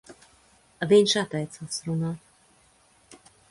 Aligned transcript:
Viņš 0.93 1.13
atteicās 1.21 1.79
runāt. 1.91 3.23